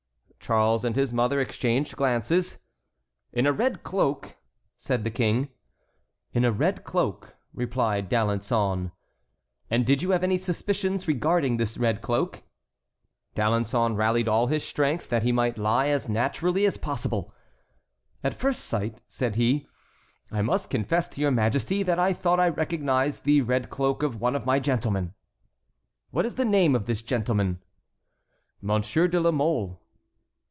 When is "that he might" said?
15.09-15.57